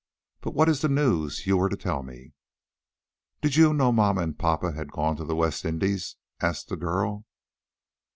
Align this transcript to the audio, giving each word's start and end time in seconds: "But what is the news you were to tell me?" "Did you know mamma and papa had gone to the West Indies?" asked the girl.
"But 0.41 0.55
what 0.55 0.67
is 0.67 0.81
the 0.81 0.89
news 0.89 1.45
you 1.45 1.57
were 1.57 1.69
to 1.69 1.77
tell 1.77 2.01
me?" 2.01 2.33
"Did 3.39 3.55
you 3.55 3.71
know 3.71 3.91
mamma 3.91 4.21
and 4.21 4.35
papa 4.35 4.71
had 4.71 4.91
gone 4.91 5.15
to 5.17 5.23
the 5.25 5.35
West 5.35 5.63
Indies?" 5.63 6.15
asked 6.41 6.69
the 6.69 6.75
girl. 6.75 7.27